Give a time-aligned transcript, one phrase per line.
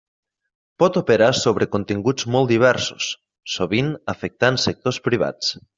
[0.83, 3.13] Pot operar sobre continguts molt diversos,
[3.59, 5.59] sovint afectant sectors privats.